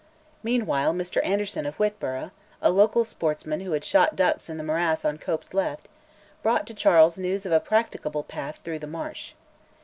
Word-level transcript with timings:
Meanwhile 0.41 0.95
Mr 0.95 1.23
Anderson 1.23 1.67
of 1.67 1.75
Whitburgh, 1.75 2.31
a 2.59 2.71
local 2.71 3.03
sportsman 3.03 3.59
who 3.59 3.73
had 3.73 3.85
shot 3.85 4.15
ducks 4.15 4.49
in 4.49 4.57
the 4.57 4.63
morass 4.63 5.05
on 5.05 5.19
Cope's 5.19 5.53
left, 5.53 5.87
brought 6.41 6.65
to 6.65 6.73
Charles 6.73 7.19
news 7.19 7.45
of 7.45 7.51
a 7.51 7.59
practicable 7.59 8.23
path 8.23 8.57
through 8.63 8.79
that 8.79 8.87
marsh. 8.87 9.33